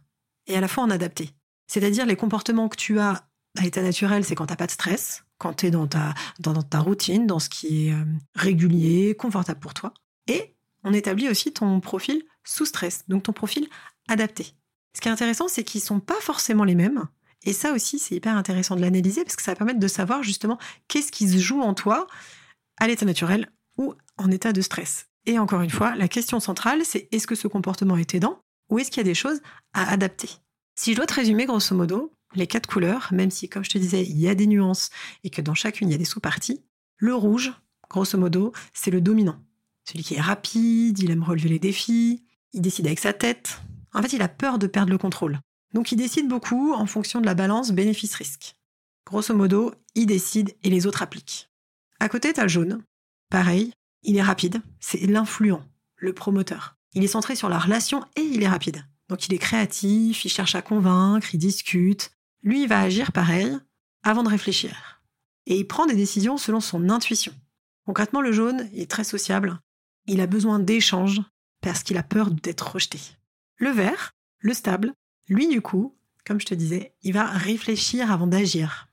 et 0.48 0.56
à 0.56 0.62
la 0.62 0.68
fois 0.68 0.84
en 0.84 0.90
adapté. 0.90 1.32
C'est-à-dire 1.68 2.06
les 2.06 2.16
comportements 2.16 2.70
que 2.70 2.78
tu 2.78 3.00
as 3.00 3.28
à 3.58 3.66
état 3.66 3.82
naturel, 3.82 4.24
c'est 4.24 4.36
quand 4.36 4.46
tu 4.46 4.54
n'as 4.54 4.58
pas 4.58 4.68
de 4.68 4.72
stress, 4.72 5.24
quand 5.38 5.54
tu 5.54 5.68
es 5.68 5.72
dans 5.72 5.88
ta, 5.88 6.14
dans, 6.40 6.62
ta 6.62 6.80
routine, 6.80 7.28
dans 7.28 7.40
ce 7.40 7.50
qui 7.50 7.88
est 7.88 7.94
euh, 7.94 8.04
régulier, 8.36 9.16
confortable 9.16 9.60
pour 9.60 9.74
toi. 9.74 9.94
Et 10.28 10.56
on 10.84 10.94
établit 10.94 11.30
aussi 11.30 11.52
ton 11.52 11.80
profil 11.80 12.24
sous 12.44 12.66
stress, 12.66 13.04
donc 13.08 13.24
ton 13.24 13.34
profil 13.34 13.68
adapté. 14.08 14.54
Ce 14.96 15.02
qui 15.02 15.08
est 15.08 15.12
intéressant, 15.12 15.48
c'est 15.48 15.64
qu'ils 15.64 15.82
ne 15.82 15.86
sont 15.86 16.00
pas 16.00 16.20
forcément 16.22 16.64
les 16.64 16.76
mêmes. 16.76 17.08
Et 17.44 17.54
ça 17.54 17.74
aussi, 17.74 18.00
c'est 18.00 18.16
hyper 18.16 18.36
intéressant 18.36 18.76
de 18.76 18.82
l'analyser 18.82 19.24
parce 19.24 19.36
que 19.36 19.42
ça 19.42 19.52
va 19.52 19.56
permettre 19.56 19.80
de 19.80 19.88
savoir 19.88 20.24
justement 20.24 20.58
qu'est-ce 20.88 21.12
qui 21.12 21.28
se 21.28 21.38
joue 21.38 21.62
en 21.62 21.74
toi 21.74 22.08
à 22.78 22.88
l'état 22.88 23.06
naturel 23.06 23.52
ou 23.78 23.96
en 24.18 24.30
état 24.30 24.54
de 24.54 24.62
stress. 24.62 25.08
Et 25.26 25.40
encore 25.40 25.62
une 25.62 25.70
fois, 25.70 25.96
la 25.96 26.08
question 26.08 26.40
centrale, 26.40 26.84
c'est 26.84 27.08
est-ce 27.12 27.28
que 27.28 27.36
ce 27.36 27.48
comportement 27.48 27.98
est 27.98 28.16
aidant 28.16 28.40
ou 28.70 28.80
est-ce 28.80 28.90
qu'il 28.90 29.00
y 29.00 29.02
a 29.02 29.10
des 29.10 29.16
choses 29.16 29.42
à 29.74 29.92
adapter? 29.92 30.30
Si 30.76 30.92
je 30.92 30.98
dois 30.98 31.06
te 31.06 31.14
résumer 31.14 31.46
grosso 31.46 31.76
modo, 31.76 32.14
les 32.34 32.48
quatre 32.48 32.68
couleurs, 32.68 33.10
même 33.12 33.30
si, 33.30 33.50
comme 33.50 33.64
je 33.64 33.70
te 33.70 33.78
disais, 33.78 34.04
il 34.04 34.18
y 34.18 34.28
a 34.28 34.36
des 34.36 34.48
nuances 34.48 34.90
et 35.24 35.30
que 35.30 35.42
dans 35.42 35.54
chacune, 35.54 35.90
il 35.90 35.92
y 35.92 35.96
a 35.96 35.98
des 35.98 36.06
sous-parties, 36.06 36.64
le 36.98 37.14
rouge, 37.14 37.54
grosso 37.90 38.18
modo, 38.18 38.54
c'est 38.74 38.92
le 38.92 39.02
dominant. 39.02 39.40
Celui 39.86 40.04
qui 40.04 40.16
est 40.16 40.22
rapide, 40.22 41.00
il 41.00 41.12
aime 41.12 41.24
relever 41.24 41.50
les 41.50 41.60
défis, 41.60 42.24
il 42.54 42.62
décide 42.62 42.88
avec 42.88 43.00
sa 43.00 43.14
tête. 43.14 43.62
En 43.94 44.02
fait, 44.02 44.14
il 44.14 44.22
a 44.22 44.30
peur 44.30 44.60
de 44.60 44.68
perdre 44.68 44.92
le 44.92 44.98
contrôle. 44.98 45.40
Donc 45.74 45.92
il 45.92 45.98
décide 45.98 46.28
beaucoup 46.28 46.74
en 46.74 46.86
fonction 46.86 47.22
de 47.22 47.26
la 47.26 47.34
balance 47.34 47.72
bénéfice-risque. 47.72 48.56
Grosso 49.06 49.36
modo, 49.36 49.74
il 49.96 50.06
décide 50.06 50.56
et 50.64 50.70
les 50.70 50.86
autres 50.86 51.02
appliquent. 51.02 51.50
À 52.00 52.10
côté, 52.10 52.34
tu 52.34 52.40
as 52.40 52.44
le 52.44 52.50
jaune. 52.50 52.84
Pareil, 53.30 53.74
il 54.04 54.18
est 54.18 54.22
rapide, 54.22 54.62
c'est 54.80 55.06
l'influent, 55.06 55.64
le 55.96 56.14
promoteur. 56.14 56.78
Il 56.94 57.04
est 57.04 57.08
centré 57.08 57.36
sur 57.36 57.50
la 57.50 57.60
relation 57.60 58.06
et 58.16 58.22
il 58.22 58.44
est 58.44 58.48
rapide. 58.48 58.86
Donc 59.10 59.28
il 59.28 59.34
est 59.34 59.40
créatif, 59.40 60.26
il 60.26 60.30
cherche 60.30 60.56
à 60.56 60.62
convaincre, 60.62 61.34
il 61.34 61.38
discute. 61.38 62.12
Lui, 62.44 62.64
il 62.64 62.68
va 62.68 62.82
agir 62.82 63.12
pareil 63.12 63.58
avant 64.04 64.24
de 64.24 64.30
réfléchir. 64.30 65.02
Et 65.46 65.58
il 65.58 65.68
prend 65.68 65.86
des 65.86 65.96
décisions 65.96 66.38
selon 66.38 66.60
son 66.60 66.90
intuition. 66.90 67.34
Concrètement, 67.86 68.22
le 68.22 68.32
jaune 68.32 68.70
est 68.74 68.90
très 68.90 69.04
sociable. 69.04 69.60
Il 70.08 70.22
a 70.22 70.28
besoin 70.28 70.60
d'échanges 70.60 71.22
parce 71.62 71.84
qu'il 71.84 71.98
a 71.98 72.04
peur 72.04 72.32
d'être 72.32 72.74
rejeté. 72.74 73.00
Le 73.58 73.70
vert, 73.70 74.14
le 74.40 74.54
stable, 74.54 74.94
lui 75.28 75.48
du 75.48 75.62
coup, 75.62 75.96
comme 76.26 76.40
je 76.40 76.46
te 76.46 76.56
disais, 76.56 76.94
il 77.04 77.14
va 77.14 77.26
réfléchir 77.26 78.12
avant 78.12 78.28
d'agir. 78.28 78.88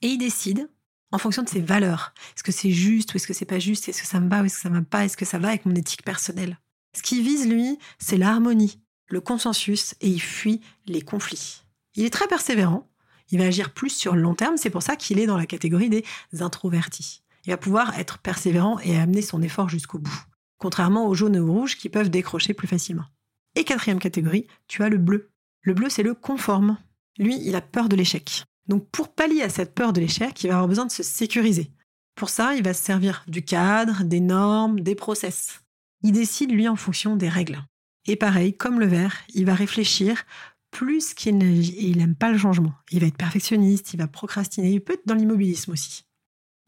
Et 0.00 0.08
il 0.08 0.18
décide 0.18 0.68
en 1.12 1.18
fonction 1.18 1.42
de 1.42 1.48
ses 1.48 1.60
valeurs. 1.60 2.12
Est-ce 2.34 2.42
que 2.42 2.52
c'est 2.52 2.70
juste 2.70 3.12
ou 3.12 3.16
est-ce 3.16 3.26
que 3.26 3.34
c'est 3.34 3.44
pas 3.44 3.58
juste? 3.58 3.88
Est-ce 3.88 4.02
que 4.02 4.08
ça 4.08 4.18
me 4.18 4.28
va 4.28 4.42
ou 4.42 4.46
est-ce 4.46 4.56
que 4.56 4.62
ça 4.62 4.70
me 4.70 4.78
va 4.78 4.84
pas? 4.84 5.04
Est-ce 5.04 5.16
que 5.16 5.24
ça 5.24 5.38
va 5.38 5.48
avec 5.48 5.66
mon 5.66 5.74
éthique 5.74 6.04
personnelle? 6.04 6.58
Ce 6.96 7.02
qui 7.02 7.22
vise, 7.22 7.48
lui, 7.48 7.78
c'est 7.98 8.16
l'harmonie, 8.16 8.80
le 9.06 9.20
consensus 9.20 9.94
et 10.00 10.08
il 10.08 10.20
fuit 10.20 10.60
les 10.86 11.02
conflits. 11.02 11.62
Il 11.94 12.04
est 12.04 12.10
très 12.10 12.26
persévérant, 12.26 12.88
il 13.30 13.38
va 13.38 13.44
agir 13.44 13.72
plus 13.72 13.90
sur 13.90 14.14
le 14.14 14.22
long 14.22 14.34
terme, 14.34 14.56
c'est 14.56 14.70
pour 14.70 14.82
ça 14.82 14.96
qu'il 14.96 15.18
est 15.18 15.26
dans 15.26 15.38
la 15.38 15.46
catégorie 15.46 15.90
des 15.90 16.04
introvertis. 16.40 17.22
Il 17.44 17.50
va 17.50 17.56
pouvoir 17.56 17.98
être 17.98 18.18
persévérant 18.18 18.78
et 18.80 18.96
amener 18.96 19.22
son 19.22 19.42
effort 19.42 19.68
jusqu'au 19.68 19.98
bout, 19.98 20.24
contrairement 20.58 21.06
aux 21.06 21.14
jaunes 21.14 21.34
et 21.34 21.40
aux 21.40 21.52
rouges 21.52 21.76
qui 21.76 21.88
peuvent 21.88 22.10
décrocher 22.10 22.54
plus 22.54 22.68
facilement. 22.68 23.06
Et 23.54 23.64
quatrième 23.64 23.98
catégorie, 23.98 24.46
tu 24.68 24.82
as 24.82 24.88
le 24.88 24.98
bleu. 24.98 25.30
Le 25.62 25.74
bleu, 25.74 25.88
c'est 25.90 26.02
le 26.02 26.14
conforme. 26.14 26.78
Lui, 27.18 27.38
il 27.44 27.54
a 27.54 27.60
peur 27.60 27.88
de 27.88 27.96
l'échec. 27.96 28.44
Donc 28.68 28.88
pour 28.90 29.12
pallier 29.12 29.42
à 29.42 29.48
cette 29.48 29.74
peur 29.74 29.92
de 29.92 30.00
l'échec, 30.00 30.42
il 30.42 30.48
va 30.48 30.54
avoir 30.54 30.68
besoin 30.68 30.86
de 30.86 30.92
se 30.92 31.02
sécuriser. 31.02 31.70
Pour 32.14 32.28
ça, 32.28 32.54
il 32.54 32.62
va 32.62 32.74
se 32.74 32.84
servir 32.84 33.24
du 33.26 33.42
cadre, 33.42 34.04
des 34.04 34.20
normes, 34.20 34.80
des 34.80 34.94
process. 34.94 35.60
Il 36.02 36.12
décide, 36.12 36.50
lui, 36.50 36.68
en 36.68 36.76
fonction 36.76 37.16
des 37.16 37.28
règles. 37.28 37.62
Et 38.06 38.16
pareil, 38.16 38.56
comme 38.56 38.80
le 38.80 38.86
vert, 38.86 39.16
il 39.34 39.46
va 39.46 39.54
réfléchir 39.54 40.24
plus 40.70 41.14
qu'il 41.14 41.36
n'aime 41.38 42.14
pas 42.14 42.32
le 42.32 42.38
changement. 42.38 42.72
Il 42.90 43.00
va 43.00 43.06
être 43.06 43.16
perfectionniste, 43.16 43.94
il 43.94 43.98
va 43.98 44.08
procrastiner, 44.08 44.72
il 44.72 44.80
peut 44.80 44.94
être 44.94 45.06
dans 45.06 45.14
l'immobilisme 45.14 45.72
aussi. 45.72 46.04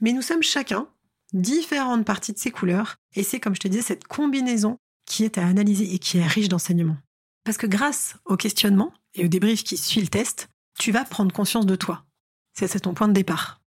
Mais 0.01 0.13
nous 0.13 0.23
sommes 0.23 0.43
chacun 0.43 0.89
différentes 1.33 2.05
parties 2.05 2.33
de 2.33 2.39
ces 2.39 2.51
couleurs, 2.51 2.97
et 3.15 3.23
c'est, 3.23 3.41
comme 3.41 3.55
je 3.55 3.61
te 3.61 3.69
disais, 3.69 3.83
cette 3.83 4.07
combinaison 4.07 4.79
qui 5.07 5.25
est 5.25 5.39
à 5.39 5.47
analyser 5.47 5.93
et 5.95 5.99
qui 5.99 6.19
est 6.19 6.27
riche 6.27 6.49
d'enseignements. 6.49 6.99
Parce 7.45 7.57
que 7.57 7.67
grâce 7.67 8.17
au 8.25 8.37
questionnement 8.37 8.93
et 9.15 9.25
au 9.25 9.29
débrief 9.29 9.65
qui 9.65 9.77
suit 9.77 10.01
le 10.01 10.09
test, 10.09 10.49
tu 10.79 10.93
vas 10.93 11.05
prendre 11.05 11.33
conscience 11.33 11.67
de 11.67 11.77
toi. 11.77 12.05
C'est 12.53 12.81
ton 12.81 12.95
point 12.95 13.09
de 13.09 13.13
départ. 13.13 13.61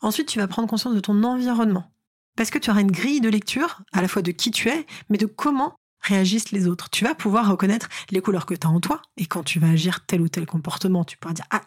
Ensuite, 0.00 0.28
tu 0.28 0.38
vas 0.38 0.48
prendre 0.48 0.68
conscience 0.68 0.94
de 0.94 1.00
ton 1.00 1.22
environnement. 1.24 1.92
Parce 2.36 2.50
que 2.50 2.58
tu 2.58 2.70
auras 2.70 2.80
une 2.80 2.90
grille 2.90 3.20
de 3.20 3.28
lecture, 3.28 3.82
à 3.92 4.00
la 4.00 4.08
fois 4.08 4.22
de 4.22 4.30
qui 4.30 4.50
tu 4.50 4.68
es, 4.68 4.86
mais 5.08 5.18
de 5.18 5.26
comment 5.26 5.76
réagissent 6.00 6.52
les 6.52 6.66
autres. 6.66 6.88
Tu 6.90 7.04
vas 7.04 7.14
pouvoir 7.14 7.48
reconnaître 7.48 7.88
les 8.10 8.22
couleurs 8.22 8.46
que 8.46 8.54
tu 8.54 8.66
as 8.66 8.70
en 8.70 8.80
toi, 8.80 9.02
et 9.16 9.26
quand 9.26 9.42
tu 9.42 9.58
vas 9.58 9.68
agir 9.68 10.06
tel 10.06 10.22
ou 10.22 10.28
tel 10.28 10.46
comportement, 10.46 11.04
tu 11.04 11.18
pourras 11.18 11.34
dire 11.34 11.44
Ah, 11.50 11.62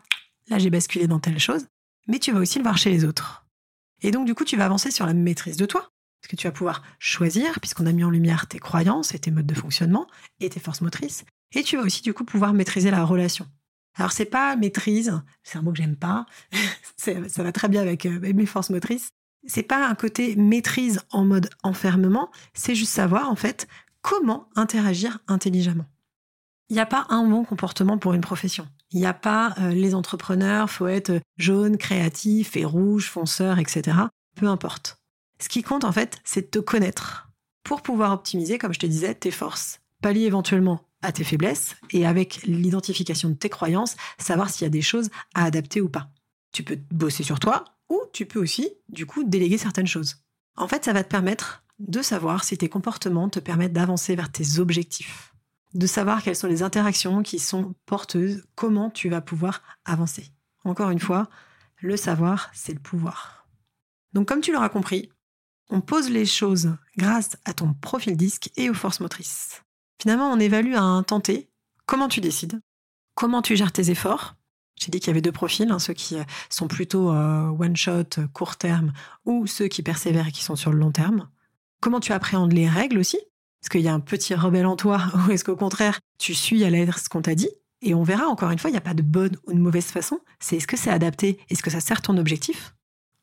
là 0.47 0.57
j'ai 0.57 0.71
basculé 0.71 1.05
dans 1.07 1.19
telle 1.19 1.39
chose, 1.39 1.67
mais 2.07 2.17
tu 2.17 2.31
vas 2.31 2.39
aussi 2.39 2.57
le 2.57 2.63
voir 2.63 2.77
chez 2.77 2.89
les 2.89 3.05
autres. 3.05 3.45
Et 4.01 4.11
donc, 4.11 4.25
du 4.25 4.33
coup, 4.33 4.43
tu 4.43 4.57
vas 4.57 4.65
avancer 4.65 4.89
sur 4.89 5.05
la 5.05 5.13
maîtrise 5.13 5.57
de 5.57 5.65
toi, 5.65 5.91
parce 6.21 6.29
que 6.31 6.35
tu 6.35 6.47
vas 6.47 6.51
pouvoir 6.51 6.81
choisir, 6.97 7.59
puisqu'on 7.59 7.85
a 7.85 7.91
mis 7.91 8.03
en 8.03 8.09
lumière 8.09 8.47
tes 8.47 8.59
croyances 8.59 9.13
et 9.13 9.19
tes 9.19 9.31
modes 9.31 9.45
de 9.45 9.53
fonctionnement 9.53 10.07
et 10.39 10.49
tes 10.49 10.59
forces 10.59 10.81
motrices, 10.81 11.23
et 11.51 11.63
tu 11.63 11.77
vas 11.77 11.83
aussi, 11.83 12.01
du 12.01 12.13
coup, 12.13 12.25
pouvoir 12.25 12.53
maîtriser 12.53 12.89
la 12.89 13.03
relation. 13.05 13.47
Alors, 13.95 14.11
c'est 14.11 14.25
pas 14.25 14.55
maîtrise, 14.55 15.21
c'est 15.43 15.57
un 15.57 15.61
mot 15.61 15.71
que 15.71 15.77
j'aime 15.77 15.95
pas, 15.95 16.25
ça 16.97 17.43
va 17.43 17.51
très 17.51 17.69
bien 17.69 17.81
avec 17.81 18.05
euh, 18.05 18.19
mes 18.33 18.45
forces 18.45 18.69
motrices. 18.69 19.09
C'est 19.45 19.63
pas 19.63 19.87
un 19.87 19.95
côté 19.95 20.35
maîtrise 20.35 21.01
en 21.11 21.25
mode 21.25 21.49
enfermement, 21.63 22.31
c'est 22.53 22.75
juste 22.75 22.93
savoir, 22.93 23.29
en 23.29 23.35
fait, 23.35 23.67
comment 24.01 24.47
interagir 24.55 25.19
intelligemment. 25.27 25.85
Il 26.69 26.75
n'y 26.75 26.79
a 26.79 26.85
pas 26.85 27.05
un 27.09 27.27
bon 27.27 27.43
comportement 27.43 27.97
pour 27.97 28.13
une 28.13 28.21
profession. 28.21 28.67
Il 28.91 28.99
n'y 28.99 29.05
a 29.05 29.13
pas 29.13 29.53
euh, 29.59 29.69
les 29.69 29.95
entrepreneurs, 29.95 30.69
faut 30.69 30.87
être 30.87 31.19
jaune, 31.37 31.77
créatif 31.77 32.55
et 32.55 32.65
rouge, 32.65 33.09
fonceur, 33.09 33.59
etc. 33.59 33.97
Peu 34.35 34.47
importe. 34.47 34.97
Ce 35.39 35.49
qui 35.49 35.61
compte 35.61 35.83
en 35.83 35.91
fait, 35.91 36.19
c'est 36.23 36.41
de 36.41 36.47
te 36.47 36.59
connaître 36.59 37.29
pour 37.63 37.81
pouvoir 37.81 38.11
optimiser, 38.11 38.57
comme 38.57 38.73
je 38.73 38.79
te 38.79 38.85
disais, 38.85 39.13
tes 39.13 39.31
forces. 39.31 39.79
Pallier 40.01 40.25
éventuellement 40.25 40.81
à 41.03 41.11
tes 41.11 41.23
faiblesses 41.23 41.75
et 41.91 42.05
avec 42.05 42.41
l'identification 42.43 43.29
de 43.29 43.35
tes 43.35 43.49
croyances, 43.49 43.95
savoir 44.17 44.49
s'il 44.49 44.63
y 44.63 44.67
a 44.67 44.69
des 44.69 44.81
choses 44.81 45.09
à 45.35 45.43
adapter 45.43 45.81
ou 45.81 45.89
pas. 45.89 46.09
Tu 46.51 46.63
peux 46.63 46.79
bosser 46.91 47.23
sur 47.23 47.39
toi 47.39 47.65
ou 47.89 48.01
tu 48.13 48.25
peux 48.25 48.39
aussi, 48.39 48.71
du 48.89 49.05
coup, 49.05 49.23
déléguer 49.23 49.57
certaines 49.57 49.87
choses. 49.87 50.17
En 50.55 50.67
fait, 50.67 50.85
ça 50.85 50.93
va 50.93 51.03
te 51.03 51.09
permettre 51.09 51.63
de 51.79 52.01
savoir 52.01 52.43
si 52.43 52.57
tes 52.57 52.69
comportements 52.69 53.29
te 53.29 53.39
permettent 53.39 53.73
d'avancer 53.73 54.15
vers 54.15 54.31
tes 54.31 54.59
objectifs, 54.59 55.33
de 55.73 55.87
savoir 55.87 56.23
quelles 56.23 56.35
sont 56.35 56.47
les 56.47 56.63
interactions 56.63 57.23
qui 57.23 57.39
sont 57.39 57.75
porteuses, 57.85 58.45
comment 58.55 58.89
tu 58.89 59.09
vas 59.09 59.21
pouvoir 59.21 59.61
avancer. 59.85 60.31
Encore 60.63 60.91
une 60.91 60.99
fois, 60.99 61.29
le 61.77 61.97
savoir, 61.97 62.49
c'est 62.53 62.73
le 62.73 62.79
pouvoir. 62.79 63.47
Donc 64.13 64.27
comme 64.27 64.41
tu 64.41 64.53
l'auras 64.53 64.69
compris, 64.69 65.09
on 65.69 65.81
pose 65.81 66.09
les 66.09 66.25
choses 66.25 66.75
grâce 66.97 67.35
à 67.45 67.53
ton 67.53 67.73
profil 67.73 68.15
disque 68.15 68.51
et 68.55 68.69
aux 68.69 68.75
forces 68.75 68.99
motrices. 68.99 69.63
Finalement, 70.01 70.31
on 70.31 70.39
évalue 70.39 70.73
à 70.73 70.81
un 70.81 71.03
tenté 71.03 71.49
comment 71.85 72.07
tu 72.07 72.21
décides, 72.21 72.59
comment 73.15 73.41
tu 73.41 73.55
gères 73.55 73.71
tes 73.71 73.89
efforts? 73.89 74.35
J'ai 74.79 74.89
dit 74.89 74.99
qu'il 74.99 75.07
y 75.07 75.11
avait 75.11 75.21
deux 75.21 75.31
profils, 75.31 75.69
hein, 75.71 75.79
ceux 75.79 75.93
qui 75.93 76.17
sont 76.49 76.67
plutôt 76.67 77.11
euh, 77.11 77.47
one-shot, 77.49 78.27
court 78.33 78.57
terme, 78.57 78.91
ou 79.25 79.47
ceux 79.47 79.67
qui 79.67 79.83
persévèrent 79.83 80.27
et 80.27 80.31
qui 80.31 80.43
sont 80.43 80.55
sur 80.55 80.71
le 80.71 80.79
long 80.79 80.91
terme. 80.91 81.29
Comment 81.79 81.99
tu 81.99 82.11
appréhendes 82.11 82.53
les 82.53 82.67
règles 82.67 82.97
aussi? 82.97 83.17
Est-ce 83.17 83.69
qu'il 83.69 83.81
y 83.81 83.87
a 83.87 83.93
un 83.93 83.99
petit 83.99 84.35
rebelle 84.35 84.65
en 84.65 84.75
toi 84.75 85.01
ou 85.27 85.31
est-ce 85.31 85.43
qu'au 85.43 85.55
contraire, 85.55 85.99
tu 86.17 86.33
suis 86.33 86.63
à 86.63 86.69
l'aide 86.69 86.93
ce 86.97 87.09
qu'on 87.09 87.21
t'a 87.21 87.35
dit? 87.35 87.49
Et 87.81 87.93
on 87.93 88.03
verra, 88.03 88.27
encore 88.27 88.49
une 88.49 88.59
fois, 88.59 88.69
il 88.69 88.73
n'y 88.73 88.77
a 88.77 88.81
pas 88.81 88.93
de 88.93 89.01
bonne 89.01 89.37
ou 89.45 89.53
de 89.53 89.59
mauvaise 89.59 89.85
façon. 89.85 90.19
C'est 90.39 90.57
est-ce 90.57 90.67
que 90.67 90.77
c'est 90.77 90.89
adapté? 90.89 91.39
Est-ce 91.49 91.61
que 91.61 91.69
ça 91.69 91.81
sert 91.81 92.01
ton 92.01 92.17
objectif? 92.17 92.73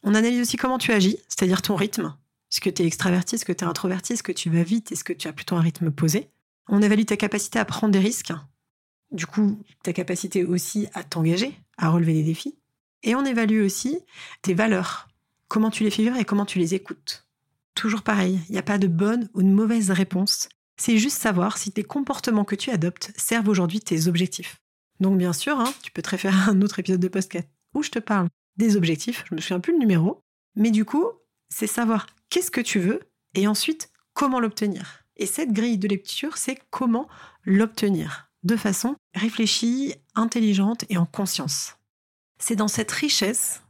On 0.03 0.15
analyse 0.15 0.41
aussi 0.41 0.57
comment 0.57 0.79
tu 0.79 0.93
agis, 0.93 1.19
c'est-à-dire 1.29 1.63
ton 1.63 1.77
rythme. 1.77 2.15
Est-ce 2.53 2.61
que 2.61 2.71
tu 2.71 2.83
es 2.83 2.87
extraverti? 2.87 3.35
Est-ce 3.37 3.45
que 3.45 3.53
tu 3.53 3.65
es 3.65 3.67
introverti? 3.67 4.13
Est-ce 4.13 4.23
que 4.23 4.33
tu 4.33 4.51
vas 4.51 4.63
vite? 4.63 4.93
Est-ce 4.93 5.05
que 5.05 5.13
tu 5.13 5.29
as 5.29 5.33
plutôt 5.33 5.57
un 5.57 5.61
rythme 5.61 5.91
posé? 5.91 6.31
On 6.73 6.83
évalue 6.83 7.05
ta 7.05 7.17
capacité 7.17 7.59
à 7.59 7.65
prendre 7.65 7.93
des 7.93 7.99
risques. 7.99 8.33
Du 9.11 9.27
coup, 9.27 9.61
ta 9.83 9.93
capacité 9.93 10.45
aussi 10.45 10.87
à 10.95 11.03
t'engager, 11.03 11.53
à 11.77 11.91
relever 11.91 12.15
des 12.15 12.23
défis. 12.23 12.57
Et 13.03 13.17
on 13.17 13.25
évalue 13.25 13.65
aussi 13.65 13.99
tes 14.43 14.55
valeurs. 14.55 15.09
Comment 15.49 15.71
tu 15.71 15.83
les 15.83 15.91
fais 15.91 16.05
vivre 16.05 16.17
et 16.17 16.25
comment 16.25 16.47
tu 16.47 16.61
les 16.61 16.77
écoutes. 16.77 17.27
Toujours 17.75 18.03
pareil, 18.03 18.39
il 18.49 18.53
n'y 18.53 18.59
a 18.59 18.63
pas 18.63 18.79
de 18.79 18.87
bonne 18.87 19.29
ou 19.35 19.43
de 19.43 19.49
mauvaise 19.49 19.91
réponse. 19.91 20.49
C'est 20.77 20.97
juste 20.97 21.19
savoir 21.19 21.59
si 21.59 21.73
tes 21.73 21.83
comportements 21.83 22.45
que 22.45 22.55
tu 22.55 22.71
adoptes 22.71 23.11
servent 23.17 23.49
aujourd'hui 23.49 23.81
tes 23.81 24.07
objectifs. 24.07 24.61
Donc 25.01 25.19
bien 25.19 25.33
sûr, 25.33 25.59
hein, 25.59 25.73
tu 25.83 25.91
peux 25.91 26.03
te 26.03 26.11
référer 26.11 26.37
à 26.37 26.51
un 26.51 26.63
autre 26.63 26.79
épisode 26.79 27.01
de 27.01 27.09
podcast 27.09 27.49
où 27.75 27.83
je 27.83 27.91
te 27.91 27.99
parle 27.99 28.29
des 28.59 28.77
objectifs, 28.77 29.25
je 29.29 29.35
me 29.35 29.41
souviens 29.41 29.61
plus 29.61 29.73
le 29.73 29.79
numéro, 29.81 30.23
mais 30.55 30.71
du 30.71 30.85
coup, 30.85 31.07
c'est 31.49 31.67
savoir 31.67 32.07
qu'est-ce 32.29 32.51
que 32.53 32.61
tu 32.61 32.79
veux 32.79 33.01
et 33.35 33.49
ensuite 33.49 33.91
comment 34.15 34.39
l'obtenir. 34.39 35.00
Et 35.21 35.27
cette 35.27 35.53
grille 35.53 35.79
de 35.79 35.87
lecture, 35.87 36.37
c'est 36.37 36.59
comment 36.71 37.07
l'obtenir 37.45 38.31
de 38.43 38.57
façon 38.57 38.97
réfléchie, 39.15 39.95
intelligente 40.15 40.85
et 40.89 40.97
en 40.97 41.07
conscience. 41.07 41.77
C'est 42.39 42.57
dans 42.57 42.69
cette 42.69 42.91
richesse 42.91 43.63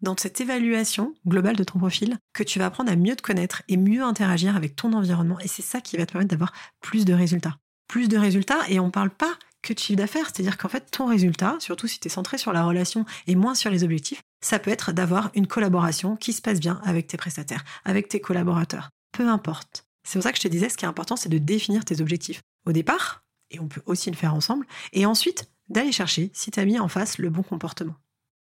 dans 0.00 0.16
cette 0.16 0.40
évaluation 0.40 1.14
globale 1.26 1.56
de 1.56 1.64
ton 1.64 1.78
profil 1.78 2.18
que 2.32 2.42
tu 2.42 2.58
vas 2.58 2.66
apprendre 2.66 2.92
à 2.92 2.96
mieux 2.96 3.16
te 3.16 3.22
connaître 3.22 3.62
et 3.68 3.76
mieux 3.76 4.02
interagir 4.02 4.56
avec 4.56 4.76
ton 4.76 4.92
environnement. 4.92 5.40
Et 5.40 5.48
c'est 5.48 5.62
ça 5.62 5.80
qui 5.80 5.96
va 5.96 6.06
te 6.06 6.12
permettre 6.12 6.30
d'avoir 6.30 6.52
plus 6.80 7.04
de 7.04 7.12
résultats. 7.12 7.58
Plus 7.88 8.08
de 8.08 8.18
résultats, 8.18 8.68
et 8.68 8.78
on 8.80 8.86
ne 8.86 8.90
parle 8.90 9.10
pas 9.10 9.36
que 9.62 9.72
de 9.72 9.78
chiffre 9.78 9.96
d'affaires, 9.96 10.26
c'est-à-dire 10.26 10.56
qu'en 10.56 10.68
fait, 10.68 10.90
ton 10.90 11.06
résultat, 11.06 11.56
surtout 11.58 11.88
si 11.88 11.98
tu 11.98 12.06
es 12.06 12.10
centré 12.10 12.38
sur 12.38 12.52
la 12.52 12.64
relation 12.64 13.06
et 13.26 13.34
moins 13.34 13.54
sur 13.54 13.70
les 13.70 13.82
objectifs, 13.82 14.22
ça 14.40 14.58
peut 14.58 14.70
être 14.70 14.92
d'avoir 14.92 15.30
une 15.34 15.46
collaboration 15.46 16.16
qui 16.16 16.32
se 16.32 16.42
passe 16.42 16.60
bien 16.60 16.80
avec 16.84 17.08
tes 17.08 17.16
prestataires, 17.16 17.64
avec 17.84 18.08
tes 18.08 18.20
collaborateurs. 18.20 18.90
Peu 19.12 19.26
importe. 19.26 19.87
C'est 20.08 20.18
pour 20.18 20.22
ça 20.22 20.32
que 20.32 20.38
je 20.38 20.42
te 20.42 20.48
disais, 20.48 20.70
ce 20.70 20.78
qui 20.78 20.86
est 20.86 20.88
important, 20.88 21.16
c'est 21.16 21.28
de 21.28 21.36
définir 21.36 21.84
tes 21.84 22.00
objectifs 22.00 22.40
au 22.64 22.72
départ, 22.72 23.24
et 23.50 23.60
on 23.60 23.68
peut 23.68 23.82
aussi 23.84 24.10
le 24.10 24.16
faire 24.16 24.32
ensemble, 24.32 24.66
et 24.94 25.04
ensuite 25.04 25.50
d'aller 25.68 25.92
chercher 25.92 26.30
si 26.32 26.50
tu 26.50 26.58
as 26.58 26.64
mis 26.64 26.78
en 26.78 26.88
face 26.88 27.18
le 27.18 27.28
bon 27.28 27.42
comportement. 27.42 27.94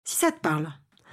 Si 0.07 0.17
ça 0.17 0.31
te 0.31 0.39
parle, 0.41 0.71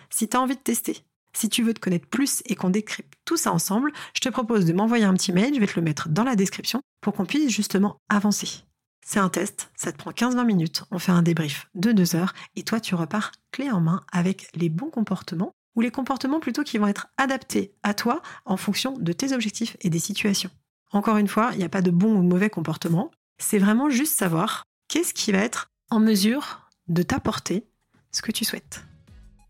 si 0.10 0.28
tu 0.28 0.36
as 0.36 0.42
envie 0.42 0.58
de 0.58 0.62
tester, 0.62 1.06
si 1.32 1.48
tu 1.48 1.64
veux 1.64 1.74
te 1.74 1.80
connaître 1.80 2.10
plus 2.10 2.44
et 2.48 2.56
qu'on 2.56 2.70
décrypte 2.70 3.14
tout 3.24 3.38
ça 3.38 3.54
ensemble, 3.54 3.94
je 4.14 4.20
te 4.20 4.28
propose 4.28 4.66
de 4.66 4.74
m'envoyer 4.74 5.06
un 5.06 5.14
petit 5.14 5.32
mail, 5.32 5.56
je 5.56 5.60
vais 5.62 5.68
te 5.68 5.80
le 5.80 5.86
mettre 5.86 6.10
dans 6.10 6.26
la 6.26 6.36
description 6.36 6.82
pour 7.00 7.14
qu'on 7.14 7.26
puisse 7.26 7.50
justement 7.50 7.96
avancer. 8.10 8.66
C'est 9.06 9.20
un 9.20 9.30
test, 9.30 9.72
ça 9.78 9.94
te 9.94 9.98
prend 9.98 10.12
15-20 10.12 10.46
minutes, 10.46 10.84
on 10.92 11.00
fait 11.00 11.14
un 11.14 11.22
débrief 11.22 11.70
de 11.76 11.94
2 11.94 12.18
heures 12.18 12.34
et 12.58 12.64
toi 12.64 12.82
tu 12.82 12.94
repars 12.94 13.32
clé 13.52 13.72
en 13.72 13.80
main 13.80 14.04
avec 14.12 14.50
les 14.54 14.68
bons 14.68 14.90
comportements 14.90 15.54
ou 15.76 15.82
les 15.82 15.92
comportements 15.92 16.40
plutôt 16.40 16.64
qui 16.64 16.78
vont 16.78 16.88
être 16.88 17.08
adaptés 17.18 17.74
à 17.84 17.94
toi 17.94 18.22
en 18.46 18.58
fonction 18.58 18.98
de 18.98 19.14
tes 19.14 19.34
objectifs 19.34 19.78
et 19.82 19.90
des 19.90 20.00
situations. 20.00 20.52
Encore 20.92 21.18
une 21.18 21.28
fois, 21.28 21.50
il 21.54 21.60
n'y 21.60 21.64
a 21.64 21.70
pas 21.70 21.82
de 21.82 21.92
bon 21.92 22.16
ou 22.16 22.24
de 22.24 22.28
mauvais 22.28 22.50
comportement, 22.50 23.12
c'est 23.38 23.60
vraiment 23.60 23.90
juste 23.90 24.18
savoir 24.18 24.64
qu'est-ce 24.88 25.14
qui 25.14 25.32
va 25.32 25.40
être 25.40 25.72
en 25.90 26.00
mesure 26.00 26.70
de 26.88 27.04
t'apporter 27.04 27.66
ce 28.12 28.22
que 28.22 28.32
tu 28.32 28.46
souhaites. 28.46 28.84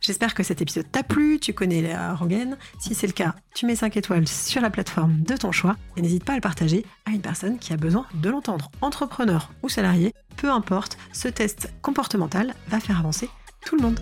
J'espère 0.01 0.33
que 0.33 0.41
cet 0.41 0.61
épisode 0.61 0.91
t'a 0.91 1.03
plu, 1.03 1.39
tu 1.39 1.53
connais 1.53 1.81
la 1.81 2.15
rengaine. 2.15 2.57
Si 2.79 2.95
c'est 2.95 3.05
le 3.05 3.13
cas, 3.13 3.35
tu 3.53 3.67
mets 3.67 3.75
5 3.75 3.95
étoiles 3.97 4.27
sur 4.27 4.59
la 4.59 4.71
plateforme 4.71 5.21
de 5.21 5.37
ton 5.37 5.51
choix 5.51 5.77
et 5.95 6.01
n'hésite 6.01 6.25
pas 6.25 6.33
à 6.33 6.35
le 6.35 6.41
partager 6.41 6.85
à 7.05 7.11
une 7.11 7.21
personne 7.21 7.59
qui 7.59 7.71
a 7.71 7.77
besoin 7.77 8.07
de 8.15 8.29
l'entendre. 8.29 8.71
Entrepreneur 8.81 9.51
ou 9.61 9.69
salarié, 9.69 10.13
peu 10.37 10.49
importe, 10.49 10.97
ce 11.13 11.27
test 11.27 11.71
comportemental 11.83 12.55
va 12.67 12.79
faire 12.79 12.99
avancer 12.99 13.29
tout 13.63 13.75
le 13.75 13.83
monde. 13.83 13.99